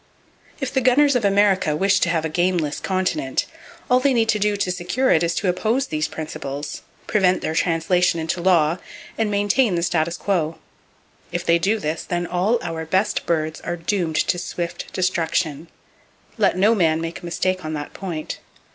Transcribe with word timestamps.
If 0.59 0.73
the 0.73 0.81
gunners 0.81 1.15
of 1.15 1.23
America 1.23 1.75
wish 1.75 1.99
to 1.99 2.09
have 2.09 2.25
a 2.25 2.27
gameless 2.27 2.79
continent, 2.81 3.45
all 3.87 3.99
they 3.99 4.15
need 4.15 4.29
do 4.29 4.57
to 4.57 4.71
secure 4.71 5.11
it 5.11 5.21
is 5.21 5.35
to 5.35 5.47
oppose 5.47 5.85
these 5.85 6.07
principles, 6.07 6.81
prevent 7.05 7.43
their 7.43 7.53
translation 7.53 8.19
into 8.19 8.41
law, 8.41 8.79
and 9.15 9.29
maintain 9.29 9.75
the 9.75 9.83
status 9.83 10.17
quo. 10.17 10.57
If 11.31 11.45
they 11.45 11.59
do 11.59 11.77
this, 11.77 12.03
then 12.03 12.25
all 12.25 12.57
our 12.63 12.83
best 12.83 13.27
birds 13.27 13.61
are 13.61 13.77
doomed 13.77 14.15
to 14.15 14.39
swift 14.39 14.91
destruction. 14.91 15.67
Let 16.35 16.57
no 16.57 16.73
man 16.73 16.99
make 16.99 17.21
a 17.21 17.25
mistake 17.25 17.63
on 17.63 17.73
that 17.73 17.93
point. 17.93 18.39